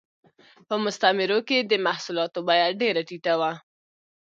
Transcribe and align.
په 0.67 0.75
مستعمرو 0.83 1.39
کې 1.47 1.57
د 1.61 1.73
محصولاتو 1.85 2.39
بیه 2.47 2.67
ډېره 2.81 3.01
ټیټه 3.09 3.33
وه 3.39 3.51